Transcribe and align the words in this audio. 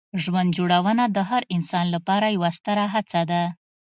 ژوند 0.23 0.49
جوړونه 0.57 1.03
د 1.09 1.17
هر 1.29 1.43
انسان 1.55 1.85
لپاره 1.95 2.33
یوه 2.35 2.49
ستره 2.57 2.85
هڅه 2.93 3.21
ده. 3.31 3.43